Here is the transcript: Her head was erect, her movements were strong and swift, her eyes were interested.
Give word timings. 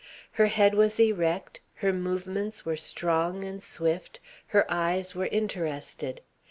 Her 0.31 0.47
head 0.47 0.73
was 0.73 0.99
erect, 0.99 1.59
her 1.75 1.93
movements 1.93 2.65
were 2.65 2.75
strong 2.75 3.43
and 3.43 3.61
swift, 3.61 4.19
her 4.47 4.65
eyes 4.67 5.13
were 5.13 5.27
interested. 5.27 6.21